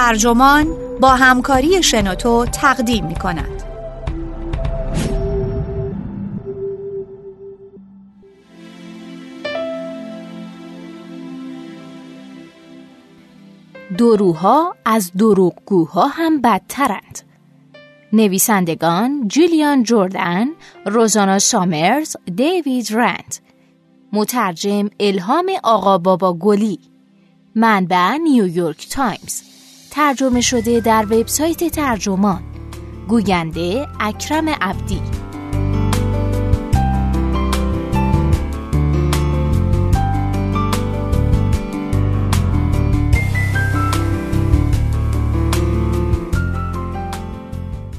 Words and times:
ترجمان 0.00 0.66
با 1.00 1.08
همکاری 1.08 1.82
شنوتو 1.82 2.46
تقدیم 2.46 3.06
می 3.06 3.14
کند. 3.14 3.62
دروها 13.98 14.76
از 14.84 15.12
دروغگوها 15.18 16.06
هم 16.06 16.40
بدترند. 16.40 17.20
نویسندگان 18.12 19.28
جولیان 19.28 19.82
جوردن، 19.82 20.46
روزانا 20.86 21.38
سامرز، 21.38 22.16
دیوید 22.36 22.88
رند 22.92 23.36
مترجم 24.12 24.90
الهام 25.00 25.50
آقا 25.62 25.98
بابا 25.98 26.34
گلی 26.34 26.78
منبع 27.54 28.16
نیویورک 28.16 28.88
تایمز 28.88 29.49
ترجمه 29.90 30.40
شده 30.40 30.80
در 30.80 31.06
وبسایت 31.10 31.64
ترجمان 31.64 32.42
گوینده 33.08 33.86
اکرم 34.00 34.48
عبدی 34.48 35.00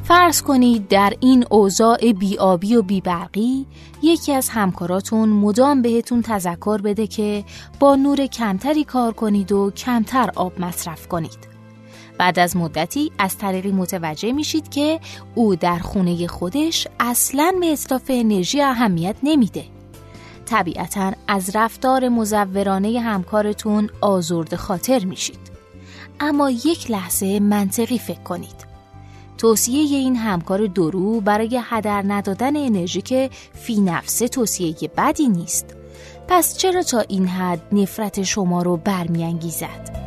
فرض 0.04 0.42
کنید 0.42 0.88
در 0.88 1.14
این 1.20 1.46
اوضاع 1.50 2.12
بیابی 2.12 2.76
و 2.76 2.82
بیبرقی 2.82 3.66
یکی 4.02 4.34
از 4.34 4.50
همکاراتون 4.50 5.30
مدام 5.30 5.82
بهتون 5.82 6.22
تذکر 6.22 6.82
بده 6.82 7.08
که 7.08 7.44
با 7.80 7.96
نور 7.96 8.26
کمتری 8.26 8.84
کار 8.84 9.14
کنید 9.14 9.52
و 9.52 9.72
کمتر 9.72 10.30
آب 10.36 10.62
مصرف 10.62 11.08
کنید. 11.08 11.51
بعد 12.18 12.40
از 12.40 12.58
مدتی 12.58 13.12
از 13.20 13.38
طریقی 13.38 13.72
متوجه 13.72 14.32
میشید 14.32 14.70
که 14.70 15.00
او 15.36 15.56
در 15.56 15.80
خونه 15.80 16.28
خودش 16.28 16.88
اصلا 17.00 17.54
به 17.60 17.74
اصلاف 17.74 18.04
انرژی 18.10 18.62
اهمیت 18.62 19.16
نمیده. 19.24 19.64
طبیعتا 20.46 21.12
از 21.28 21.56
رفتار 21.56 22.10
مزورانه 22.10 23.00
همکارتون 23.00 23.90
آزرد 24.02 24.56
خاطر 24.56 25.06
میشید. 25.06 25.40
اما 26.20 26.50
یک 26.50 26.92
لحظه 26.92 27.40
منطقی 27.40 27.98
فکر 28.00 28.24
کنید. 28.24 28.72
توصیه 29.38 29.98
این 29.98 30.16
همکار 30.16 30.68
درو 30.68 31.22
برای 31.22 31.62
هدر 31.64 32.04
ندادن 32.08 32.56
انرژی 32.56 33.02
که 33.02 33.30
فی 33.54 33.82
نفسه 33.82 34.28
توصیه 34.28 34.76
بدی 34.98 35.28
نیست 35.28 35.76
پس 36.28 36.58
چرا 36.58 36.84
تا 36.84 37.00
این 37.00 37.28
حد 37.28 37.62
نفرت 37.72 38.24
شما 38.24 38.62
رو 38.62 38.78
برمیانگیزد؟ 38.78 40.01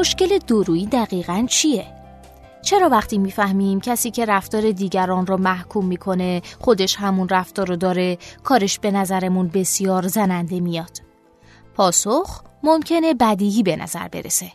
مشکل 0.00 0.38
درویی 0.38 0.86
دقیقا 0.86 1.46
چیه؟ 1.48 1.86
چرا 2.62 2.88
وقتی 2.88 3.18
می‌فهمیم 3.18 3.80
کسی 3.80 4.10
که 4.10 4.24
رفتار 4.24 4.70
دیگران 4.70 5.26
رو 5.26 5.36
محکوم 5.36 5.86
می‌کنه 5.86 6.42
خودش 6.60 6.96
همون 6.96 7.28
رفتار 7.28 7.68
رو 7.68 7.76
داره 7.76 8.18
کارش 8.44 8.78
به 8.78 8.90
نظرمون 8.90 9.48
بسیار 9.48 10.06
زننده 10.06 10.60
میاد؟ 10.60 10.98
پاسخ 11.74 12.42
ممکنه 12.62 13.14
بدیهی 13.14 13.62
به 13.62 13.76
نظر 13.76 14.08
برسه. 14.08 14.52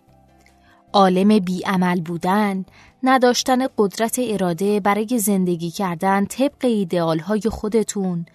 عالم 0.94 1.40
بیعمل 1.40 2.02
بودن، 2.02 2.66
نداشتن 3.04 3.68
قدرت 3.78 4.20
اراده 4.20 4.80
برای 4.80 5.20
زندگی 5.20 5.72
کردن 5.72 6.26
طبق 6.26 6.66
ایدئال 6.66 7.20
های 7.20 7.42
خودتون، 7.42 8.26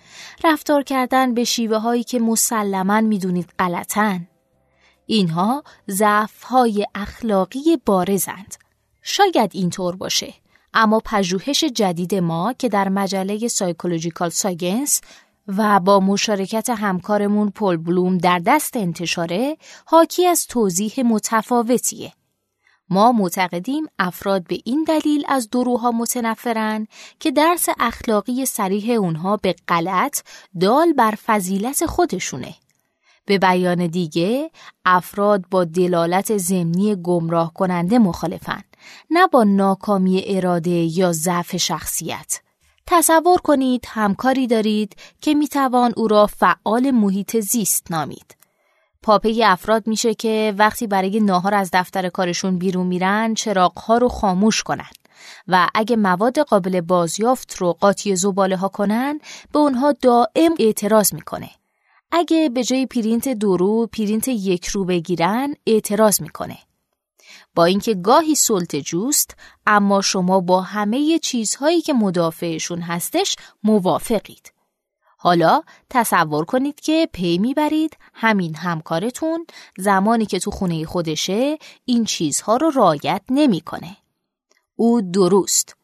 رفتار 0.44 0.82
کردن 0.82 1.34
به 1.34 1.44
شیوه 1.44 1.78
هایی 1.78 2.04
که 2.04 2.18
مسلما 2.18 3.00
می‌دونید 3.00 3.50
غلطن. 3.58 4.26
اینها 5.10 5.64
ضعف 5.90 6.42
های 6.42 6.86
اخلاقی 6.94 7.76
بارزند. 7.86 8.54
شاید 9.02 9.50
اینطور 9.52 9.96
باشه 9.96 10.34
اما 10.74 11.00
پژوهش 11.04 11.64
جدید 11.64 12.14
ما 12.14 12.52
که 12.52 12.68
در 12.68 12.88
مجله 12.88 13.48
Psychological 13.48 14.28
Science 14.28 15.00
و 15.48 15.80
با 15.80 16.00
مشارکت 16.00 16.70
همکارمون 16.70 17.50
پل 17.50 17.76
بلوم 17.76 18.18
در 18.18 18.38
دست 18.46 18.76
انتشاره 18.76 19.56
حاکی 19.86 20.26
از 20.26 20.46
توضیح 20.46 21.02
متفاوتیه. 21.04 22.12
ما 22.90 23.12
معتقدیم 23.12 23.86
افراد 23.98 24.46
به 24.46 24.58
این 24.64 24.84
دلیل 24.84 25.24
از 25.28 25.50
دروها 25.50 25.90
متنفرن 25.90 26.86
که 27.20 27.30
درس 27.30 27.66
اخلاقی 27.80 28.46
صریح 28.46 28.90
اونها 28.90 29.36
به 29.36 29.54
غلط 29.68 30.20
دال 30.60 30.92
بر 30.92 31.14
فضیلت 31.26 31.86
خودشونه. 31.86 32.54
به 33.26 33.38
بیان 33.38 33.86
دیگه 33.86 34.50
افراد 34.84 35.44
با 35.50 35.64
دلالت 35.64 36.36
ضمنی 36.36 36.96
گمراه 36.96 37.52
کننده 37.54 37.98
مخالفن 37.98 38.62
نه 39.10 39.26
با 39.26 39.44
ناکامی 39.44 40.22
اراده 40.26 40.70
یا 40.70 41.12
ضعف 41.12 41.56
شخصیت. 41.56 42.40
تصور 42.86 43.38
کنید 43.38 43.84
همکاری 43.88 44.46
دارید 44.46 44.96
که 45.20 45.34
می‌توان 45.34 45.92
او 45.96 46.08
را 46.08 46.26
فعال 46.26 46.90
محیط 46.90 47.40
زیست 47.40 47.86
نامید. 47.90 48.36
پاپی 49.02 49.40
افراد 49.44 49.86
میشه 49.86 50.14
که 50.14 50.54
وقتی 50.58 50.86
برای 50.86 51.20
ناهار 51.20 51.54
از 51.54 51.70
دفتر 51.72 52.08
کارشون 52.08 52.58
بیرون 52.58 52.86
میرن 52.86 53.34
چراغها 53.34 53.98
رو 53.98 54.08
خاموش 54.08 54.62
کنن 54.62 54.90
و 55.48 55.68
اگه 55.74 55.96
مواد 55.96 56.38
قابل 56.38 56.80
بازیافت 56.80 57.56
رو 57.56 57.72
قاطی 57.72 58.16
زباله 58.16 58.56
ها 58.56 58.68
کنن 58.68 59.20
به 59.52 59.58
اونها 59.58 59.92
دائم 59.92 60.54
اعتراض 60.58 61.14
می‌کنه. 61.14 61.50
اگه 62.12 62.48
به 62.48 62.64
جای 62.64 62.86
پرینت 62.86 63.28
دورو 63.28 63.86
پرینت 63.86 64.28
یک 64.28 64.66
رو 64.66 64.84
بگیرن 64.84 65.54
اعتراض 65.66 66.20
می‌کنه. 66.20 66.58
با 67.54 67.64
اینکه 67.64 67.94
گاهی 67.94 68.34
سلط 68.34 68.76
جوست 68.76 69.36
اما 69.66 70.00
شما 70.00 70.40
با 70.40 70.60
همه 70.60 71.18
چیزهایی 71.18 71.80
که 71.80 71.92
مدافعشون 71.92 72.80
هستش 72.80 73.36
موافقید. 73.62 74.52
حالا 75.16 75.62
تصور 75.90 76.44
کنید 76.44 76.80
که 76.80 77.08
پی 77.12 77.38
می‌برید 77.38 77.96
همین 78.14 78.56
همکارتون 78.56 79.46
زمانی 79.78 80.26
که 80.26 80.38
تو 80.38 80.50
خونه 80.50 80.84
خودشه 80.84 81.58
این 81.84 82.04
چیزها 82.04 82.56
رو 82.56 82.70
رایت 82.70 83.22
نمی‌کنه. 83.30 83.96
او 84.76 85.00
درست 85.00 85.76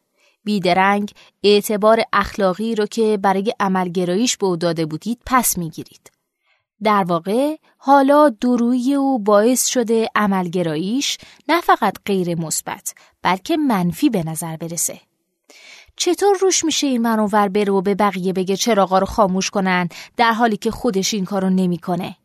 بیدرنگ 0.43 1.11
اعتبار 1.43 2.03
اخلاقی 2.13 2.75
رو 2.75 2.85
که 2.85 3.17
برای 3.21 3.53
عملگراییش 3.59 4.37
به 4.37 4.45
او 4.45 4.55
داده 4.55 4.85
بودید 4.85 5.19
پس 5.25 5.57
می‌گیرید. 5.57 6.16
در 6.83 7.03
واقع 7.03 7.55
حالا 7.77 8.29
دروی 8.29 8.93
او 8.93 9.19
باعث 9.19 9.67
شده 9.67 10.09
عملگراییش 10.15 11.17
نه 11.49 11.61
فقط 11.61 11.97
غیر 12.05 12.39
مثبت 12.39 12.93
بلکه 13.21 13.57
منفی 13.57 14.09
به 14.09 14.23
نظر 14.23 14.57
برسه. 14.57 15.01
چطور 15.95 16.37
روش 16.41 16.63
میشه 16.63 16.87
این 16.87 17.01
منور 17.01 17.47
بره 17.47 17.71
و 17.71 17.81
به 17.81 17.95
بقیه 17.95 18.33
بگه 18.33 18.55
چراغا 18.55 18.99
رو 18.99 19.05
خاموش 19.05 19.49
کنن 19.49 19.89
در 20.17 20.31
حالی 20.31 20.57
که 20.57 20.71
خودش 20.71 21.13
این 21.13 21.25
کارو 21.25 21.49
نمی‌کنه؟ 21.49 22.15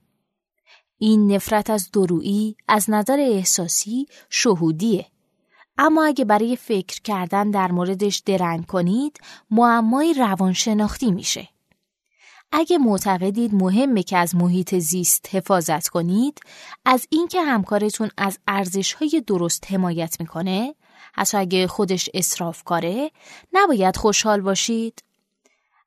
این 0.98 1.32
نفرت 1.32 1.70
از 1.70 1.90
درویی 1.90 2.56
از 2.68 2.90
نظر 2.90 3.20
احساسی 3.20 4.06
شهودیه. 4.30 5.06
اما 5.78 6.04
اگه 6.04 6.24
برای 6.24 6.56
فکر 6.56 7.00
کردن 7.02 7.50
در 7.50 7.72
موردش 7.72 8.18
درنگ 8.18 8.66
کنید 8.66 9.18
معمای 9.50 10.14
روانشناختی 10.14 11.12
میشه. 11.12 11.48
اگه 12.52 12.78
معتقدید 12.78 13.54
مهمه 13.54 14.02
که 14.02 14.16
از 14.16 14.36
محیط 14.36 14.74
زیست 14.74 15.28
حفاظت 15.32 15.88
کنید 15.88 16.40
از 16.84 17.06
اینکه 17.10 17.42
همکارتون 17.42 18.10
از 18.16 18.38
ارزش 18.48 18.92
های 18.92 19.22
درست 19.26 19.72
حمایت 19.72 20.20
می‌کنه 20.20 20.74
حتی 21.14 21.36
اگه 21.36 21.66
خودش 21.66 22.10
اصراف 22.14 22.62
کاره 22.62 23.10
نباید 23.52 23.96
خوشحال 23.96 24.40
باشید 24.40 25.02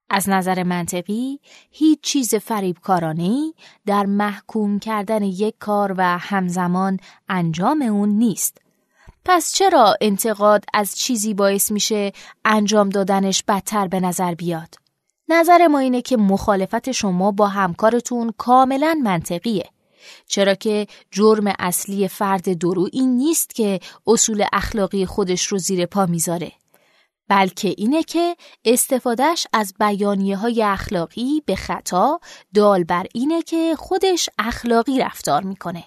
از 0.10 0.30
نظر 0.30 0.64
منطقی 0.64 1.40
هیچ 1.72 2.02
چیز 2.02 2.36
فریبکارانه 2.36 3.54
در 3.86 4.06
محکوم 4.06 4.80
کردن 4.80 5.24
یک 5.24 5.56
کار 5.60 5.96
و 5.98 6.18
همزمان 6.18 7.00
انجام 7.30 7.82
اون 7.82 8.10
نیست 8.10 8.62
پس 9.26 9.54
چرا 9.54 9.96
انتقاد 10.02 10.66
از 10.74 10.98
چیزی 10.98 11.34
باعث 11.34 11.72
میشه 11.72 12.12
انجام 12.46 12.90
دادنش 12.90 13.44
بدتر 13.48 13.88
به 13.88 14.00
نظر 14.00 14.36
بیاد؟ 14.36 14.85
نظر 15.30 15.68
ما 15.68 15.80
اینه 15.80 16.02
که 16.02 16.18
مخالفت 16.18 16.92
شما 16.92 17.32
با 17.32 17.48
همکارتون 17.48 18.34
کاملا 18.38 19.00
منطقیه. 19.04 19.70
چرا 20.28 20.56
که 20.56 20.88
جرم 21.12 21.54
اصلی 21.60 22.08
فرد 22.08 22.54
درو 22.58 22.90
این 22.94 23.18
نیست 23.18 23.56
که 23.56 23.80
اصول 24.08 24.46
اخلاقی 24.54 25.06
خودش 25.06 25.48
رو 25.48 25.58
زیر 25.58 25.86
پا 25.86 26.06
می‌ذاره. 26.06 26.52
بلکه 27.28 27.74
اینه 27.78 28.04
که 28.04 28.36
استفادهش 28.66 29.48
از 29.54 29.74
بیانیه 29.80 30.38
های 30.38 30.64
اخلاقی 30.64 31.42
به 31.46 31.56
خطا 31.56 32.20
دال 32.54 32.84
بر 32.84 33.06
اینه 33.14 33.42
که 33.42 33.76
خودش 33.78 34.30
اخلاقی 34.40 35.00
رفتار 35.00 35.44
می‌کنه. 35.44 35.84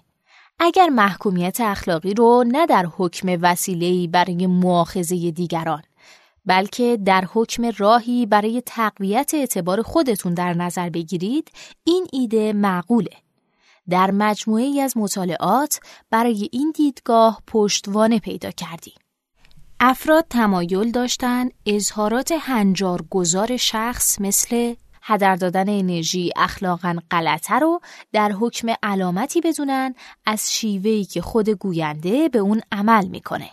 اگر 0.61 0.89
محکومیت 0.89 1.61
اخلاقی 1.61 2.15
رو 2.15 2.45
نه 2.47 2.67
در 2.67 2.87
حکم 2.97 3.39
وسیله‌ای 3.43 4.07
برای 4.07 4.47
معاخذه 4.47 5.31
دیگران 5.31 5.83
بلکه 6.49 6.99
در 7.05 7.25
حکم 7.33 7.71
راهی 7.79 8.27
برای 8.27 8.63
تقویت 8.67 9.31
اعتبار 9.35 9.83
خودتون 9.83 10.35
در 10.35 10.55
نظر 10.55 10.91
بگیرید 10.91 11.51
این 11.85 12.07
ایده 12.13 12.53
معقوله. 12.53 13.17
در 13.91 14.11
مجموعه 14.11 14.65
ای 14.65 14.81
از 14.81 14.97
مطالعات 14.97 15.81
برای 16.11 16.49
این 16.53 16.73
دیدگاه 16.75 17.43
پشتوانه 17.47 18.19
پیدا 18.19 18.51
کردیم. 18.51 18.95
افراد 19.81 20.27
تمایل 20.31 20.91
داشتن 20.91 21.49
اظهارات 21.67 22.33
هنجار 22.41 23.03
گذار 23.11 23.57
شخص 23.57 24.21
مثل 24.21 24.75
هدر 25.03 25.37
دادن 25.37 25.69
انرژی 25.69 26.31
اخلاقا 26.37 26.97
غلطه 27.11 27.55
رو 27.55 27.81
در 28.13 28.33
حکم 28.33 28.75
علامتی 28.83 29.41
بدونن 29.41 29.95
از 30.27 30.55
شیوهی 30.55 31.05
که 31.05 31.21
خود 31.21 31.49
گوینده 31.49 32.29
به 32.29 32.39
اون 32.39 32.61
عمل 32.73 33.07
می‌کنه. 33.09 33.51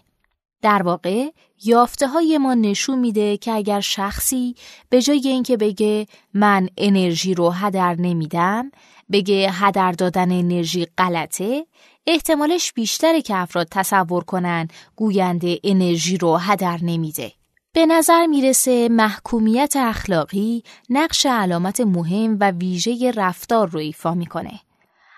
در 0.66 0.84
واقع 0.84 1.30
یافته 1.64 2.08
های 2.08 2.38
ما 2.38 2.54
نشون 2.54 3.00
میده 3.00 3.38
که 3.38 3.52
اگر 3.52 3.80
شخصی 3.80 4.56
به 4.90 5.02
جای 5.02 5.28
اینکه 5.28 5.58
بگه 5.58 6.08
من 6.34 6.70
انرژی 6.78 7.34
رو 7.34 7.50
هدر 7.50 7.96
نمیدم 7.96 8.72
بگه 9.12 9.50
هدر 9.52 9.92
دادن 9.92 10.32
انرژی 10.32 10.88
غلطه 10.98 11.66
احتمالش 12.08 12.74
بیشتره 12.74 13.22
که 13.22 13.36
افراد 13.36 13.68
تصور 13.72 14.24
کنن 14.24 14.68
گوینده 14.96 15.60
انرژی 15.64 16.18
رو 16.18 16.38
هدر 16.38 16.80
نمیده. 16.82 17.32
به 17.74 17.86
نظر 17.86 18.26
می‌رسه 18.26 18.90
محکومیت 18.90 19.74
اخلاقی 19.78 20.64
نقش 20.90 21.26
علامت 21.26 21.82
مهم 21.82 22.38
و 22.40 22.52
ویژه 22.52 23.12
رفتار 23.12 23.70
رو 23.70 23.80
ایفا 23.80 24.14
می‌کنه. 24.14 24.60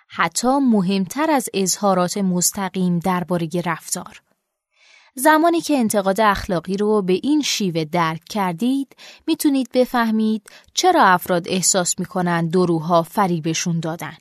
حتی 0.09 0.59
مهمتر 0.59 1.31
از 1.31 1.49
اظهارات 1.53 2.17
مستقیم 2.17 2.99
درباره 2.99 3.49
رفتار. 3.65 4.21
زمانی 5.19 5.61
که 5.61 5.77
انتقاد 5.77 6.21
اخلاقی 6.21 6.77
رو 6.77 7.01
به 7.01 7.19
این 7.23 7.41
شیوه 7.41 7.83
درک 7.83 8.23
کردید 8.29 8.95
می‌تونید 9.27 9.69
بفهمید 9.73 10.49
چرا 10.73 11.03
افراد 11.03 11.47
احساس 11.47 11.99
می‌کنن 11.99 12.47
دروها 12.47 13.03
فریبشون 13.03 13.79
دادن. 13.79 14.17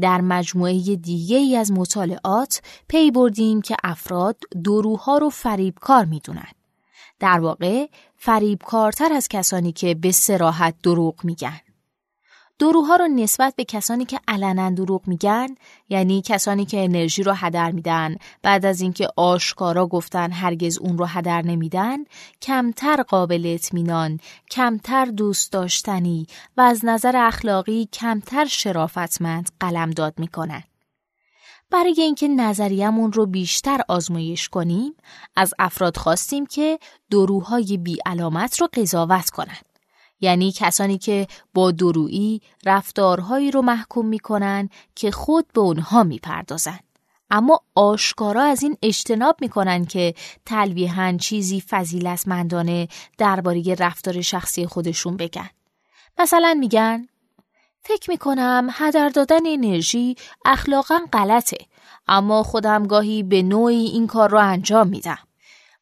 در 0.00 0.20
مجموعه 0.20 0.96
دیگه 0.96 1.36
ای 1.36 1.56
از 1.56 1.72
مطالعات 1.72 2.62
پی 2.88 3.10
بردیم 3.10 3.60
که 3.60 3.76
افراد 3.84 4.36
دروها 4.64 5.18
رو 5.18 5.30
فریبکار 5.30 6.04
می‌دونن. 6.04 6.52
در 7.20 7.40
واقع 7.40 7.86
فریبکارتر 8.16 9.12
از 9.12 9.28
کسانی 9.28 9.72
که 9.72 9.94
به 9.94 10.12
سراحت 10.12 10.74
دروغ 10.82 11.24
میگن. 11.24 11.60
دروها 12.58 12.96
رو 12.96 13.08
نسبت 13.08 13.54
به 13.56 13.64
کسانی 13.64 14.04
که 14.04 14.20
علنا 14.28 14.70
دروغ 14.70 15.08
میگن 15.08 15.46
یعنی 15.88 16.22
کسانی 16.22 16.64
که 16.64 16.84
انرژی 16.84 17.22
رو 17.22 17.32
هدر 17.32 17.70
میدن 17.70 18.16
بعد 18.42 18.66
از 18.66 18.80
اینکه 18.80 19.08
آشکارا 19.16 19.86
گفتن 19.86 20.32
هرگز 20.32 20.78
اون 20.78 20.98
رو 20.98 21.04
هدر 21.04 21.42
نمیدن 21.42 22.04
کمتر 22.42 23.02
قابل 23.02 23.42
اطمینان 23.54 24.20
کمتر 24.50 25.04
دوست 25.04 25.52
داشتنی 25.52 26.26
و 26.56 26.60
از 26.60 26.84
نظر 26.84 27.16
اخلاقی 27.16 27.88
کمتر 27.92 28.44
شرافتمند 28.44 29.50
قلمداد 29.60 30.14
می‌کنن. 30.18 30.62
برای 31.70 31.94
اینکه 31.98 32.28
نظریمون 32.28 33.12
رو 33.12 33.26
بیشتر 33.26 33.80
آزمایش 33.88 34.48
کنیم 34.48 34.92
از 35.36 35.54
افراد 35.58 35.96
خواستیم 35.96 36.46
که 36.46 36.78
دروهای 37.10 37.76
بی 37.76 37.98
علامت 38.06 38.60
رو 38.60 38.68
قضاوت 38.74 39.30
کنند 39.30 39.75
یعنی 40.20 40.52
کسانی 40.52 40.98
که 40.98 41.26
با 41.54 41.70
درویی 41.70 42.40
رفتارهایی 42.64 43.50
رو 43.50 43.62
محکوم 43.62 44.06
می‌کنن 44.06 44.68
که 44.94 45.10
خود 45.10 45.46
به 45.52 45.60
اونها 45.60 46.02
می‌پردازن. 46.02 46.78
اما 47.30 47.60
آشکارا 47.74 48.42
از 48.42 48.62
این 48.62 48.76
اجتناب 48.82 49.36
می‌کنن 49.40 49.84
که 49.84 50.14
تلویحا 50.46 51.16
چیزی 51.20 51.60
فضیلتمندانه 51.60 52.88
درباره 53.18 53.74
رفتار 53.74 54.20
شخصی 54.22 54.66
خودشون 54.66 55.16
بگن. 55.16 55.50
مثلا 56.18 56.56
میگن 56.60 57.06
فکر 57.82 58.10
می‌کنم 58.10 58.68
هدر 58.72 59.08
دادن 59.08 59.46
انرژی 59.46 60.16
اخلاقا 60.44 61.00
غلطه 61.12 61.58
اما 62.08 62.42
خودم 62.42 62.86
گاهی 62.86 63.22
به 63.22 63.42
نوعی 63.42 63.86
این 63.86 64.06
کار 64.06 64.30
رو 64.30 64.38
انجام 64.38 64.88
میدم. 64.88 65.18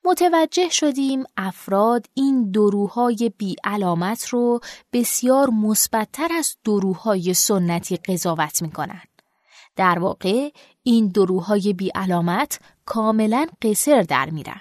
متوجه 0.07 0.69
شدیم 0.69 1.25
افراد 1.37 2.07
این 2.15 2.51
دروهای 2.51 3.33
بی 3.39 3.57
علامت 3.65 4.29
رو 4.29 4.61
بسیار 4.93 5.51
مثبتتر 5.51 6.29
از 6.39 6.57
دروهای 6.65 7.35
سنتی 7.35 7.97
قضاوت 7.97 8.63
می 8.63 8.71
کنند. 8.71 9.09
در 9.77 9.99
واقع 9.99 10.51
این 10.83 11.09
دروهای 11.09 11.73
بی 11.73 11.91
علامت 11.95 12.61
کاملا 12.85 13.47
قصر 13.63 14.03
در 14.03 14.31
میرن 14.31 14.61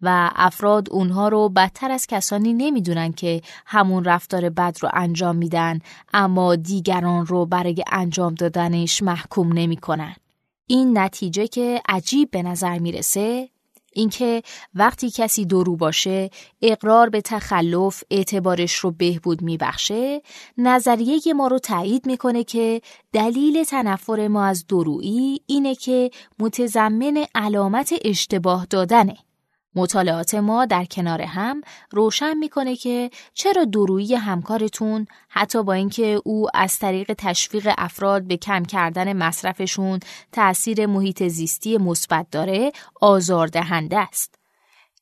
و 0.00 0.30
افراد 0.34 0.90
اونها 0.90 1.28
رو 1.28 1.48
بدتر 1.48 1.90
از 1.90 2.06
کسانی 2.06 2.52
نمی‌دونن 2.52 3.12
که 3.12 3.42
همون 3.66 4.04
رفتار 4.04 4.50
بد 4.50 4.76
رو 4.80 4.88
انجام 4.92 5.36
میدن 5.36 5.78
اما 6.14 6.56
دیگران 6.56 7.26
رو 7.26 7.46
برای 7.46 7.84
انجام 7.92 8.34
دادنش 8.34 9.02
محکوم 9.02 9.52
نمی‌کنن. 9.52 10.16
این 10.66 10.98
نتیجه 10.98 11.46
که 11.46 11.82
عجیب 11.88 12.30
به 12.30 12.42
نظر 12.42 12.78
می‌رسه 12.78 13.48
اینکه 13.96 14.42
وقتی 14.74 15.10
کسی 15.10 15.44
درو 15.44 15.76
باشه 15.76 16.30
اقرار 16.62 17.08
به 17.08 17.20
تخلف 17.20 18.02
اعتبارش 18.10 18.74
رو 18.74 18.90
بهبود 18.90 19.42
میبخشه 19.42 20.22
نظریه 20.58 21.20
ما 21.36 21.46
رو 21.48 21.58
تایید 21.58 22.06
می‌کنه 22.06 22.44
که 22.44 22.80
دلیل 23.12 23.64
تنفر 23.64 24.28
ما 24.28 24.44
از 24.44 24.66
درویی 24.66 25.40
اینه 25.46 25.74
که 25.74 26.10
متضمن 26.38 27.24
علامت 27.34 27.94
اشتباه 28.04 28.66
دادنه. 28.70 29.16
مطالعات 29.76 30.34
ما 30.34 30.66
در 30.66 30.84
کنار 30.84 31.22
هم 31.22 31.60
روشن 31.90 32.34
می‌کنه 32.34 32.76
که 32.76 33.10
چرا 33.34 33.64
درویی 33.64 34.14
همکارتون 34.14 35.06
حتی 35.28 35.62
با 35.62 35.72
اینکه 35.72 36.20
او 36.24 36.46
از 36.54 36.78
طریق 36.78 37.12
تشویق 37.18 37.74
افراد 37.78 38.22
به 38.22 38.36
کم 38.36 38.64
کردن 38.64 39.12
مصرفشون 39.12 40.00
تأثیر 40.32 40.86
محیط 40.86 41.22
زیستی 41.22 41.78
مثبت 41.78 42.26
داره 42.30 42.72
آزاردهنده 43.00 43.98
است. 43.98 44.34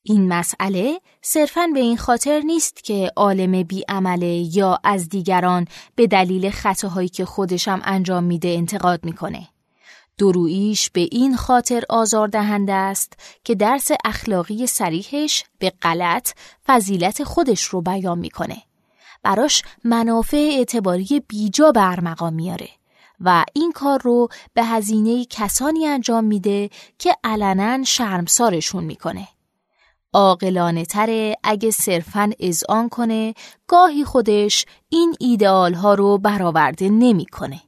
این 0.03 0.29
مسئله 0.29 1.01
صرفاً 1.23 1.67
به 1.75 1.81
این 1.81 1.97
خاطر 1.97 2.41
نیست 2.41 2.85
که 2.85 3.13
عالم 3.17 3.63
بیعمله 3.63 4.57
یا 4.57 4.79
از 4.85 5.09
دیگران 5.09 5.67
به 5.95 6.07
دلیل 6.07 6.51
خطاهایی 6.51 7.09
که 7.09 7.25
خودشم 7.25 7.81
انجام 7.85 8.25
میده 8.25 8.49
انتقاد 8.49 9.05
می‌کنه. 9.05 9.49
درویش 10.19 10.91
به 10.91 11.09
این 11.13 11.37
خاطر 11.37 11.83
آزاردهنده 11.89 12.73
است 12.73 13.13
که 13.45 13.55
درس 13.55 13.91
اخلاقی 14.05 14.67
سریحش 14.67 15.45
به 15.59 15.73
غلط 15.83 16.31
فضیلت 16.67 17.25
خودش 17.25 17.65
رو 17.65 17.81
بیان 17.81 18.19
می‌کنه. 18.19 18.63
براش 19.23 19.63
منافع 19.85 20.51
اعتباری 20.53 21.23
بیجا 21.29 21.73
برمقام 21.73 22.33
میاره 22.33 22.69
و 23.21 23.45
این 23.53 23.73
کار 23.73 24.03
رو 24.03 24.29
به 24.55 24.65
هزینه 24.65 25.25
کسانی 25.25 25.87
انجام 25.87 26.25
میده 26.25 26.71
که 26.99 27.17
علنا 27.25 27.85
شرمسارشون 27.85 28.85
می‌کنه. 28.85 29.29
عاقلانه 30.13 30.85
تره 30.85 31.37
اگه 31.43 31.71
صرفاً 31.71 32.31
اذعان 32.41 32.89
کنه 32.89 33.35
گاهی 33.67 34.05
خودش 34.05 34.67
این 34.89 35.15
ایدئال 35.21 35.75
ها 35.75 35.95
رو 35.95 36.19
برآورده 36.19 36.89
نمی‌کنه. 36.89 37.61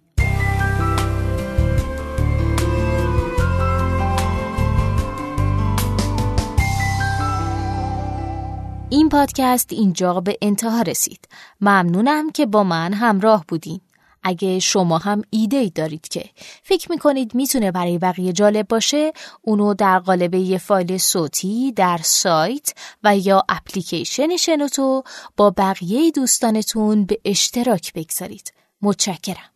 این 8.90 9.08
پادکست 9.08 9.72
اینجا 9.72 10.20
به 10.20 10.38
انتها 10.42 10.82
رسید. 10.82 11.28
ممنونم 11.60 12.30
که 12.30 12.46
با 12.46 12.64
من 12.64 12.92
همراه 12.92 13.44
بودین. 13.48 13.80
اگه 14.22 14.58
شما 14.58 14.98
هم 14.98 15.22
ایده 15.30 15.56
ای 15.56 15.70
دارید 15.70 16.08
که 16.08 16.24
فکر 16.62 16.90
می‌کنید 16.90 17.34
می‌تونه 17.34 17.72
برای 17.72 17.98
بقیه 17.98 18.32
جالب 18.32 18.68
باشه 18.68 19.12
اونو 19.42 19.74
در 19.74 19.98
قالب 19.98 20.34
یه 20.34 20.58
فایل 20.58 20.98
صوتی 20.98 21.72
در 21.72 22.00
سایت 22.02 22.74
و 23.04 23.16
یا 23.18 23.42
اپلیکیشن 23.48 24.36
شنوتو 24.36 25.02
با 25.36 25.50
بقیه 25.50 26.10
دوستانتون 26.10 27.04
به 27.04 27.18
اشتراک 27.24 27.92
بگذارید. 27.92 28.52
متشکرم. 28.82 29.55